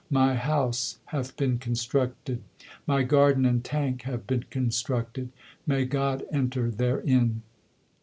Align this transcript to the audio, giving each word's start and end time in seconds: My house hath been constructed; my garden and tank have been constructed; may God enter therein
My 0.09 0.33
house 0.33 0.97
hath 1.05 1.37
been 1.37 1.59
constructed; 1.59 2.41
my 2.87 3.03
garden 3.03 3.45
and 3.45 3.63
tank 3.63 4.01
have 4.01 4.25
been 4.25 4.45
constructed; 4.49 5.29
may 5.67 5.85
God 5.85 6.23
enter 6.31 6.71
therein 6.71 7.43